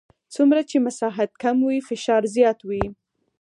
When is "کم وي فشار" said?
1.43-2.23